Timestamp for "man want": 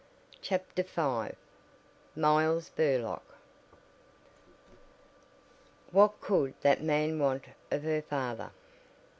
6.81-7.43